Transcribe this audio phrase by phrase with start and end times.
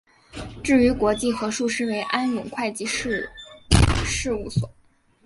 [0.63, 3.29] 至于国际核数师为安永会计师
[4.03, 4.67] 事务所。